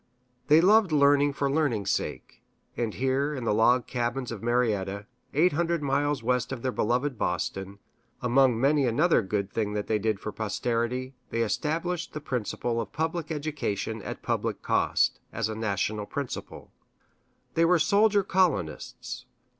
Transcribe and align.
They 0.47 0.61
loved 0.61 0.91
learning 0.91 1.33
for 1.33 1.47
learning's 1.47 1.91
sake; 1.91 2.41
and 2.75 2.91
here, 2.91 3.35
in 3.35 3.43
the 3.43 3.53
log 3.53 3.85
cabins 3.85 4.31
of 4.31 4.41
Marietta, 4.41 5.05
eight 5.35 5.53
hundred 5.53 5.83
miles 5.83 6.23
west 6.23 6.51
of 6.51 6.63
their 6.63 6.71
beloved 6.71 7.19
Boston, 7.19 7.77
among 8.19 8.59
many 8.59 8.87
another 8.87 9.21
good 9.21 9.51
thing 9.51 9.73
they 9.73 9.99
did 9.99 10.19
for 10.19 10.31
posterity, 10.31 11.13
they 11.29 11.43
established 11.43 12.13
the 12.13 12.19
principle 12.19 12.81
of 12.81 12.91
public 12.91 13.29
education 13.29 14.01
at 14.01 14.23
public 14.23 14.63
cost, 14.63 15.19
as 15.31 15.49
a 15.49 15.55
national 15.55 16.07
principle. 16.07 16.71
They 17.53 17.63
were 17.63 17.77
soldier 17.77 18.23
colonists. 18.23 19.27